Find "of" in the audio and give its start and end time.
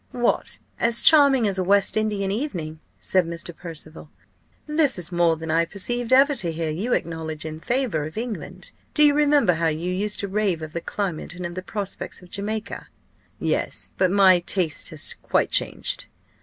8.05-8.17, 10.63-10.73, 11.45-11.53, 12.23-12.31